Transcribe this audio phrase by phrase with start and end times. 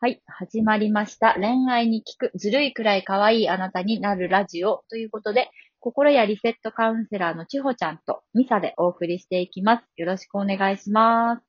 [0.00, 1.34] はい、始まりました。
[1.34, 5.50] 恋愛に聞く、ずるいくらい可愛いあなたになるラジオということで、
[5.80, 9.84] 心やリセットカウンセラーのちほちゃんとミサでお送りしていきます。
[9.96, 11.42] よろしくお願いします。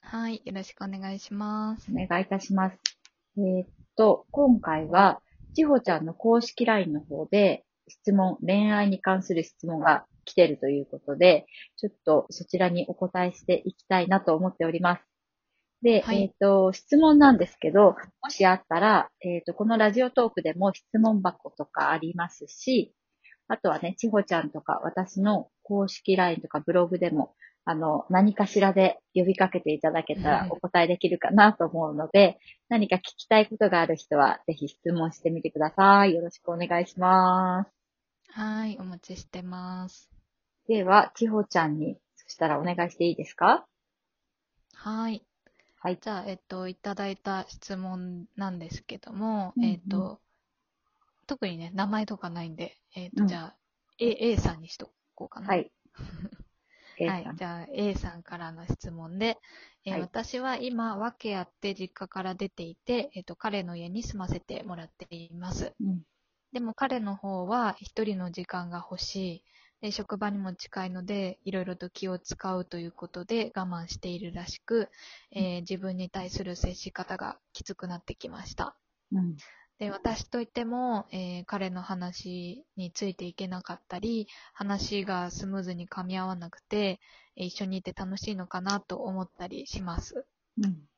[0.00, 1.90] はい、よろしくお願いします。
[1.90, 2.78] お願いいたします。
[3.36, 5.20] えーっと、今回は、
[5.52, 11.46] ちほちゃんの公式 LINE の方で、質問、恋愛に関する質問が来てるということで、
[11.78, 15.11] ちょっとそちらにお答えしていきたいなと思っております。
[15.82, 22.94] で、はいえーっと、質問なんですけど、もしあったら、えーっと、このラジオトークでも質問箱とかありますし、
[23.48, 27.34] あとはね、ちほちゃんとか私の公式 LINE とかブログでも、
[27.64, 32.38] あの、何かしらで呼びかけていただけたらお答えできるかなと思うので、
[32.68, 36.14] 何か聞きたいことがある人は、ぜひ質問してみてください。
[36.14, 37.70] よろしくお願いします。
[38.30, 40.10] はい、お待ちしてます。
[40.66, 43.66] では、ちほちゃんに、そしたらお願いしていいですか？
[44.74, 45.22] はい。
[45.82, 46.02] はい。
[46.02, 50.20] じゃあ、えっと、いただいた質問なんですけども、うんうんえっと、
[51.26, 53.56] 特にね、名前とかないんで、えっと、うんじゃあ、
[53.98, 55.48] A, A さんにしとこうかな。
[55.48, 55.72] はい。
[57.06, 57.34] はい。
[57.36, 59.38] じゃあ、A さんからの質問で、
[59.84, 65.74] えーはい私は今、訳あって実家から出ていて、えっと、彼の家に住ませてもらっています。
[65.80, 66.02] うん。
[66.52, 69.44] でも彼の方は一人の時間が欲しい。
[69.82, 74.88] で、職場にも近いので、いろいろと気を使うということで我慢しているらしく、
[75.30, 78.78] えー自分に対する接し方がきつくなってきました。
[79.12, 79.42] うん。
[79.78, 86.98] で、私といっても、えー彼の話についていけなかったり、話がスムーズに噛み合わなくて、
[87.36, 90.26] えー一緒にいて楽しいのかなと思ったりします。
[90.56, 90.88] うん。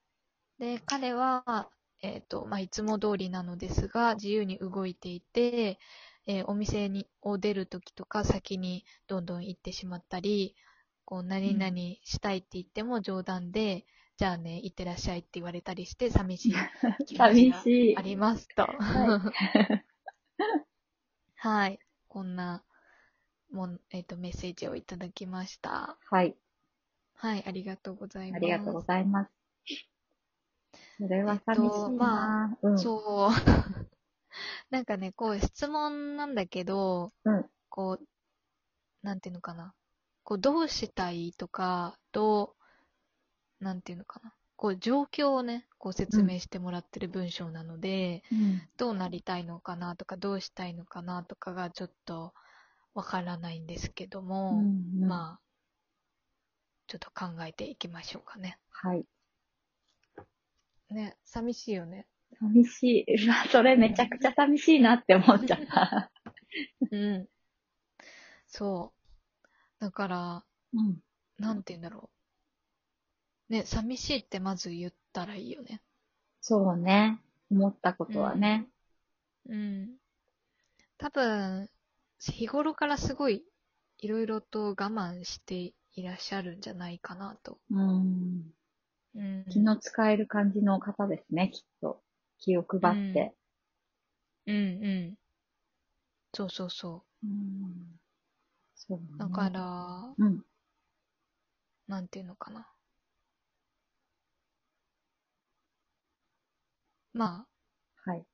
[0.58, 1.70] で、彼は、
[2.02, 5.78] えっ、と、まあ、いつも通りなのですが、自由に動いていて、
[6.26, 10.56] えーお店に、を出るときとか先にどんどん行ってしまったり、
[11.04, 13.84] こう、何々したいって言っても冗談で、
[14.16, 16.54] じゃあね、行ってらっしゃいって言われたりして、寂しい
[17.06, 18.02] 気持ちが 寂しいあ。
[18.02, 18.62] りますと。
[18.62, 19.32] は
[21.36, 21.78] はい。
[22.08, 22.62] こんな、
[23.50, 25.98] もん、えっ、と、メッセージをいただきました。
[26.10, 26.36] はい。
[27.14, 28.36] はい、ありがとうございます。
[28.36, 29.30] ありがとうございます。
[30.98, 32.78] それは寂しいな、えっとまうん。
[32.78, 33.93] そう。
[34.70, 38.06] なんかね、こう質問なんだけど、うんこう、
[39.02, 39.74] なんていうのかな。
[40.22, 42.54] こう、どうしたいとか、ど
[43.60, 44.32] う、なんていうのかな。
[44.56, 48.62] こう、状況をね、こう説明してもらってる文章なので、うん。
[48.76, 52.32] どうなりたいのかなとか、どうしたいのかなとかがちょっと
[52.94, 55.40] わからないんですけども、うんうんまあ、
[56.86, 58.58] ちょっと考えていきましょうかね。
[58.70, 59.04] はい。
[60.90, 62.06] ね、寂しいよね。
[62.40, 63.14] 寂しい。
[63.26, 66.10] うわ、それめちゃくちゃ寂しいなって思っちゃった。
[66.90, 67.28] うん。
[68.46, 68.92] そ
[69.80, 69.80] う。
[69.80, 71.00] だから、うん。
[71.38, 72.10] なんて言うんだろ
[73.48, 73.52] う。
[73.52, 75.82] ね、寂しいってまず言ったらいいよね。
[76.40, 77.20] そうね。
[77.50, 78.68] 思ったことはね。
[79.48, 79.96] うん。
[80.98, 81.68] 多分、
[82.18, 83.44] 日頃からすごい、
[83.98, 87.58] いろいろと我慢していらっしゃるんじゃないかなと。
[87.70, 88.52] うん。
[89.14, 89.44] うん。
[89.50, 92.03] 気の使える感じの方ですね、きっと。
[92.44, 93.32] 気を配って。
[94.46, 94.60] うんう
[95.12, 95.14] ん。
[96.34, 97.98] そうそうそうん。
[98.74, 99.18] そうねう。
[99.18, 100.42] だから、うん。
[101.88, 102.66] なんていうのかな。
[107.14, 107.46] ま
[108.04, 108.24] あ、はい。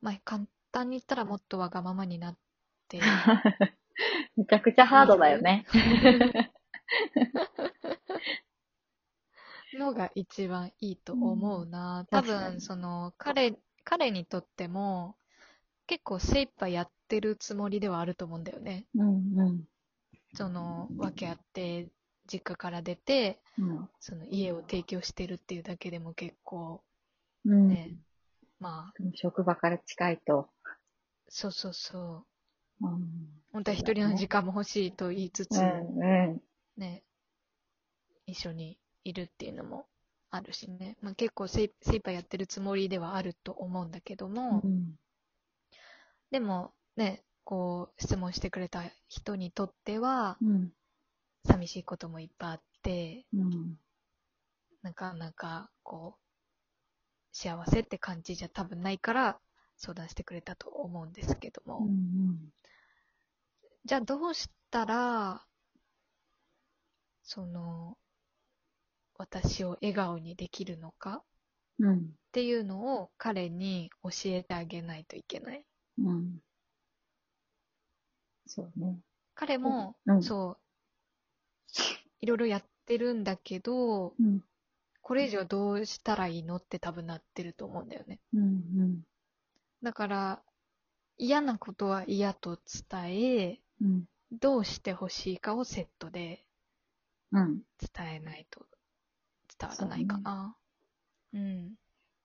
[0.00, 2.36] まあ、簡単に言ったらもっとわがままになっ
[2.86, 3.00] て、
[4.36, 5.66] めちゃくちゃハードだよね。
[9.78, 12.06] のが一番いいと思うな。
[12.10, 15.16] 多確かに分、その、彼、彼にとっても、
[15.86, 18.86] 結構精一杯やってるつもりではあると思うんだよね。
[18.94, 19.64] うんうん。
[20.34, 21.88] その、訳あって、
[22.26, 23.88] 実家から出て、うん。
[24.00, 26.82] その家を提供してるっていうだけでも結構、
[27.44, 27.68] うん。
[27.68, 27.96] ね
[28.58, 30.48] まあ、職場から近いと。
[31.28, 32.26] そうそうそ
[32.80, 32.86] う。
[32.86, 33.44] うん。
[33.52, 36.40] 本当は一人の時間も欲しいと言いつつ、うんうん。
[36.76, 37.04] ね、
[38.26, 39.86] 一緒にいるっていうのも
[40.30, 40.96] あるしね。
[41.00, 44.98] まあ、結構精精一杯やってるつもりではあると思うんだけども、うん。
[46.30, 50.72] でもね、こう質問してくれた人にとっては、うん。
[51.46, 53.78] 寂しいこともいっぱいあって、うん。
[54.82, 56.20] なかなかこう、
[57.32, 59.38] 幸せって感じじゃ多分ないから
[59.76, 62.50] 相談してくれたと思うんですけども、うん。
[63.84, 65.44] じゃあどうしたら、
[67.22, 67.98] その、
[69.16, 71.22] 私を笑顔にできるのか
[71.78, 71.98] うん。
[71.98, 72.00] っ
[72.32, 75.64] ていうのを彼に教えてあげないといけない。
[75.98, 76.38] うん。
[78.46, 78.98] そうね。
[79.34, 80.58] 彼も、うんそう、
[82.20, 84.40] いろいろやってるんだけど、うん。
[85.00, 88.20] これ以上どうしたらいいのって多分なってると思うんだよね。
[88.32, 88.46] うんう
[88.84, 89.02] ん。
[89.82, 90.42] だから、
[91.18, 92.58] 嫌なことは嫌と
[92.90, 94.04] 伝え、うん。
[94.32, 96.44] どうしてほしいかをセットで
[97.32, 97.60] うん。
[97.94, 98.66] 伝えないと
[99.66, 100.56] 伝わらないかな。
[101.34, 101.74] うん。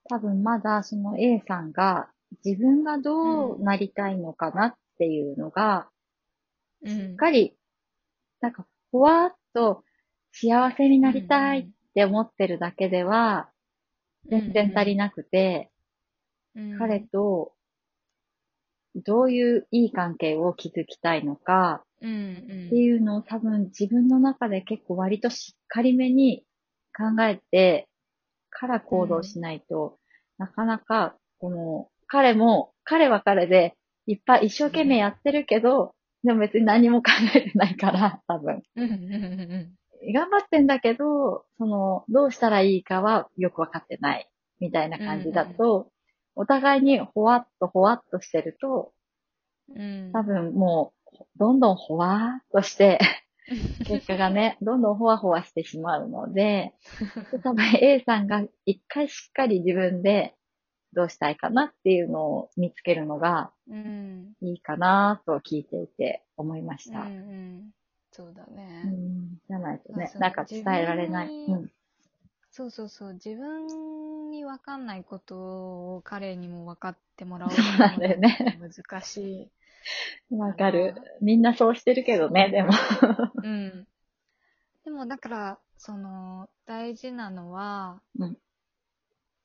[0.09, 2.09] 多分まだその A さんが
[2.43, 5.89] 自分がどうなりたいのかなっていうのが、
[6.83, 6.89] うん。
[6.89, 7.55] しっかり、
[8.41, 9.83] なんか、ふわっと
[10.31, 13.49] 幸せになりたいって思ってるだけでは、
[14.29, 15.79] 全然足りなくて、うん
[16.77, 17.53] 彼と
[18.95, 26.43] どういういい関係を築きたいのかっていうのを多分自分の中で結構割としっかりめに
[26.95, 27.87] 考えて
[28.49, 29.97] から行動しないと、
[30.37, 33.75] なかなか、この、彼も、彼は彼で
[34.07, 35.93] いっぱい一生懸命やってるけど、
[36.23, 38.61] でも別に何も考えてないから、多分。
[38.75, 39.75] うんうんうん
[40.13, 44.29] 頑張ってんだけど、その、どうしたらいいかはよくわかってない、
[44.61, 45.91] みたいな感じだと、
[46.35, 48.93] お互いにほわっとほわっとしてると、
[49.75, 50.11] うんうん。
[50.13, 52.99] 多分もう、どんどんほわーっとして、
[53.85, 56.73] 結果がね、どんどんほわほわしてしまうので、
[57.43, 60.35] 多分 A さんが一回しっかり自分で
[60.93, 64.35] どうしたいかなっていうのを見つけるのがうん。
[64.41, 67.01] いいかなと聞いていて思いました。
[67.01, 67.71] うんうん。
[68.11, 68.81] そうだね。
[68.85, 71.27] うん、じゃないとねなんか伝えられない。
[71.27, 71.71] うん
[72.51, 73.13] そうそうそう。
[73.13, 75.37] 自分に分かんないこと
[75.97, 79.51] を彼にも分かってもらおうと難しい。
[80.31, 80.95] わかる。
[81.21, 82.69] みんなそうしてるけどね、でも。
[83.43, 83.87] うん。
[84.83, 88.37] でもだから、その、大事なのは、うん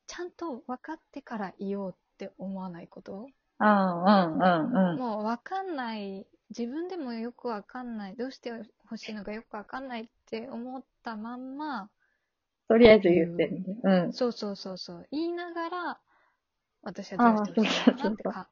[0.06, 3.26] ちゃんと分かってから言おうって思わないこと？
[3.58, 4.98] うんうんうんうん。
[4.98, 11.90] もう分かんない、自分でもよく分かんない、どうして欲しいのかよく分かんないって思ったまんま、
[12.69, 13.76] とりあえず言ってみる。
[13.82, 14.12] うん。
[14.12, 16.00] そうそうそうそう、言いながら、
[16.82, 18.48] 私はどうしてほしいのかなってか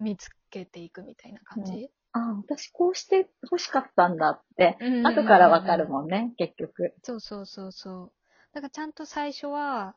[0.00, 1.90] 見つけていくみたいな感じ？
[2.12, 6.94] ああ、私こうして欲しかったんだって、うん後からわかるもんね、結局。
[7.02, 8.12] そうそうそうそう。
[8.54, 9.94] だからちゃんと最初は、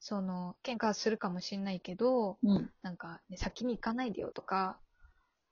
[0.00, 2.70] その、喧嘩するかもしれないけど、うん。
[2.82, 4.78] なんか、ね、先に行かないでよとか、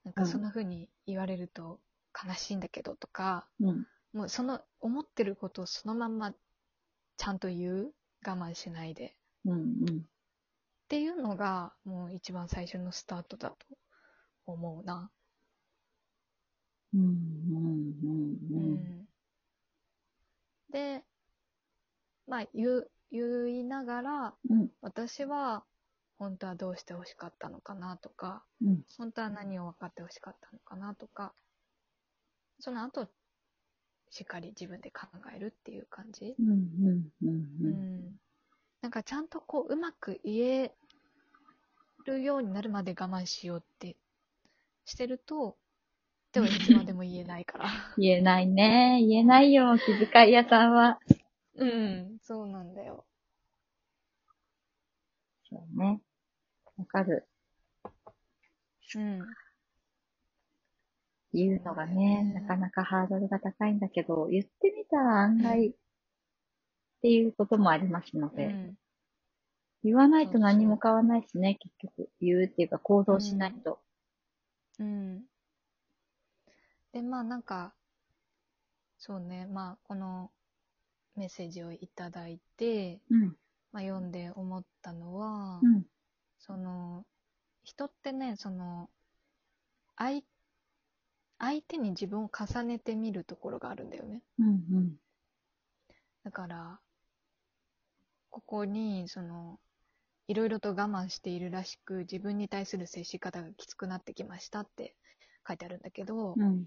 [0.05, 1.81] なんかそんな風に言われると
[2.13, 3.87] 悲しいんだけどとか、うん。
[4.13, 6.35] もうその思ってることをそのまんま
[7.17, 7.93] ちゃんと言う？
[8.27, 9.17] 我慢しないで。
[9.47, 9.53] うん。
[9.53, 9.99] うん。
[9.99, 10.03] っ
[10.89, 13.57] ていうのが、もう一番最初のスタートだと
[14.47, 15.11] 思うな。
[16.95, 17.01] うん。
[17.01, 17.95] うん。
[18.51, 18.75] ううん。
[18.75, 19.09] ん。
[20.71, 21.05] で、
[22.27, 24.69] まあ、言う、言いながら、うん。
[24.81, 25.65] 私は
[26.19, 28.83] 本当はどうして欲しかったのかなとか、うん。
[28.97, 31.35] 本当は何を分かって欲しかったのかなとか、
[32.61, 33.09] その後、
[34.11, 36.37] しっかり自分で考えるっていう感じ。
[36.39, 37.11] うん。
[37.23, 38.21] うん。
[38.83, 40.75] なんかちゃんとこう、うまく言え
[42.05, 43.97] るようになるまで我慢しようって
[44.85, 45.57] してると、
[46.33, 47.69] でもいつまでも言えないから。
[47.99, 49.05] 言えないね。
[49.07, 50.99] 言えないよ、気遣い屋さんは。
[51.57, 53.05] うん、そうなんだよ。
[55.51, 56.01] そうね。
[56.79, 57.29] わかる。
[58.95, 59.21] うん。
[61.35, 65.73] 言うのがね、なかなかハードルが高いんだけど、言ってみたら案外っ
[67.03, 68.75] ていうこともありますので、うん。
[69.85, 72.11] 言わないと何も変わらないしね、結局。
[72.21, 73.81] 言うっていうか行動しないと。
[74.83, 75.23] うん。
[76.93, 77.73] で、まあなんか、
[78.99, 80.31] そうね、まあこの
[81.17, 83.37] メッセージをいただいて、うん。
[83.73, 85.85] まあ読んで思ったのは、うん。
[86.39, 87.05] その、
[87.63, 88.91] 人ってね、その、
[89.97, 90.23] 相、
[91.39, 94.23] 相手に自分を重ねてみるところがあるんだよね。
[94.39, 94.47] うん。
[94.47, 94.97] うん。
[96.25, 96.81] だから、
[98.31, 99.61] ここに、その、
[100.33, 104.95] いろいろと我慢しているらしく、自分に対する接し方がきつくなってきましたって
[105.47, 106.65] 書いてあるんだけど、うん。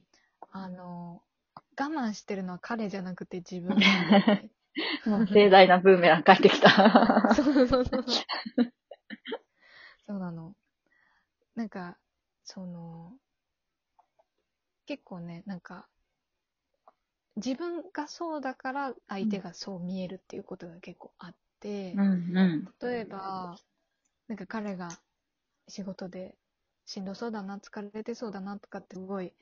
[0.52, 1.24] あの、
[1.56, 4.52] 我慢してるのは彼じゃなくて自分なんだよね
[5.08, 6.70] もう盛大なブーメラン帰ってきた。
[7.34, 8.06] そうそうそう。
[10.06, 10.54] そうなの。
[11.56, 11.98] なんか、
[12.44, 13.14] その、
[14.86, 15.88] 結構ね、なんか、
[17.38, 22.38] 自分がそうだから相手がそう見えるっていうことが結構あって、うん。
[22.38, 22.66] うん。
[22.82, 23.56] 例えば、
[24.28, 24.90] なんか彼が
[25.68, 26.38] 仕事で
[26.86, 29.34] しんどそうだな、疲れてそうだなとかってすごい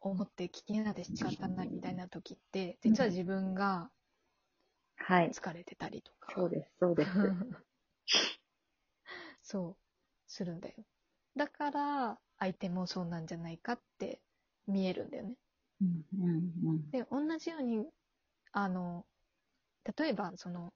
[0.00, 3.90] 思って気になって仕方ないみたいな時って、実は自分が
[4.96, 5.30] はい。
[5.32, 6.32] 疲れてたりとか。
[6.34, 7.10] そうです、そうです。
[9.42, 9.76] そう、
[10.28, 10.74] するんだよ。
[11.36, 14.20] だから、相手もそうなんじゃないかって
[14.66, 15.34] 見えるんだよね。
[15.80, 16.04] うん。
[16.22, 16.92] うん。
[16.92, 17.84] で、同じように、
[18.52, 19.06] あの、
[19.96, 20.72] 例えば、その、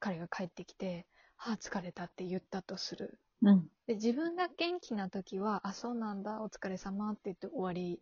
[0.00, 3.20] 彼が帰ってきて、はあ、疲れたって言ったとする。
[3.42, 3.68] うん。
[3.86, 8.00] で、自分が元気な時は、あ、そうなんだ、お疲れ様って言って終わり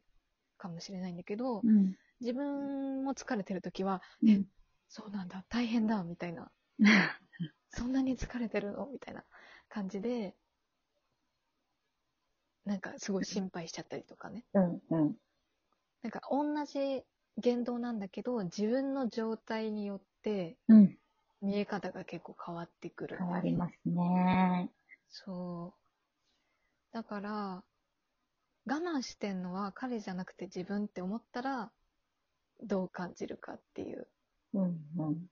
[0.57, 1.95] かもしれないんだけど、うん。
[2.21, 4.47] 自分も疲れてる時は、うん
[4.91, 6.51] そうなんだ、大変だ、みたいな。
[7.71, 8.87] そんなに疲れてるの？
[8.87, 9.23] みたいな
[9.69, 10.35] 感じで、
[12.65, 14.45] なんかすごい心配しちゃったりとかね。
[14.55, 14.83] うん。
[14.91, 15.17] うん。
[16.03, 17.03] なんか同じ
[17.37, 20.75] 言動なんだけど、自分の状態によってう
[21.61, 23.17] え方が結構変わってくる。
[23.19, 24.71] 変わりますね。
[25.09, 26.95] そう。
[26.95, 27.65] だから、
[28.67, 31.71] 我慢してんのは彼じゃなくて自分って思ったら、
[32.63, 34.09] どう感じるかっていう。
[34.55, 34.81] うん。
[34.99, 35.27] うん。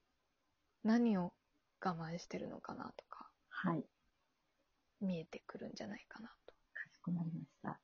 [0.83, 1.33] 何を
[1.81, 3.83] 我慢してるのかなとか、はい。
[5.01, 6.53] 見えてくるんじゃないかなと。
[6.73, 7.79] かしこまりました。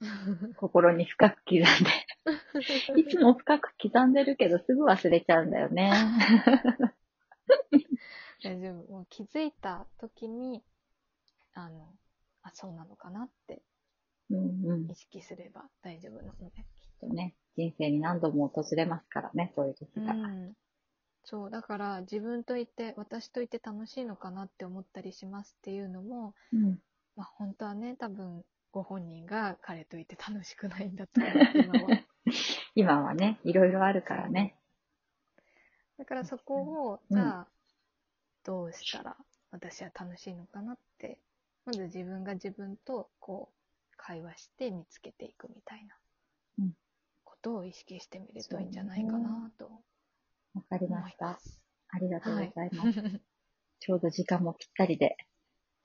[0.56, 1.64] 心に深く刻んで。
[3.00, 5.92] いつも深く刻んでるけど、すぐ忘れちゃうんだよね。
[8.42, 8.92] 大丈夫。
[8.92, 10.62] もう気づいた時に、
[11.54, 11.88] あの、
[12.42, 13.62] あ、そうなのかなって
[14.30, 14.90] うんうん。
[14.90, 17.14] 意識すれば大丈夫なので。
[17.14, 20.12] ね、人生に何度も訪れますからね、そういう時うが。
[20.12, 20.52] ん。
[21.24, 26.78] そう、だから自分といて、私といて楽しいのかなって思ったりしますっていうのも、うん。
[27.16, 31.88] まあ本当はね、多分ご本人が彼といて楽しくないんだと思う、今は。
[32.74, 34.56] 今はね、いろいろあるからね。
[35.98, 37.48] だからそこを、うんじゃあ、
[38.48, 39.14] どうしたら
[39.50, 41.18] 私は楽しいのかなって、
[41.66, 45.94] まず自分が自分とこう、会話して見つけていくみたいな
[46.58, 46.72] うん
[47.24, 49.66] ことを意識してみるといいんじゃないかなと
[50.54, 51.38] わかり思ました。
[51.90, 52.90] ありがとうごはいざいます。
[53.80, 55.16] ちょうど時間もぴったりで。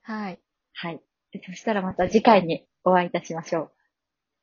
[0.02, 0.40] はい。
[0.72, 1.00] はい。
[1.44, 3.72] そしたらまた次回にお会いいたしましょう。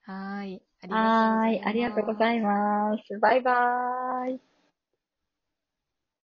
[0.02, 0.62] はい。
[0.90, 1.62] はーい。
[1.64, 3.20] ありがとうございいます。
[3.20, 4.61] バイバーイ。